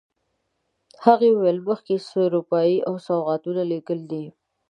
هغه 1.05 1.27
وویل 1.31 1.59
مخکې 1.69 1.95
سروپايي 2.09 2.77
او 2.87 2.93
سوغاتونه 3.07 3.61
لېږلي 3.71 4.05
دي. 4.11 4.25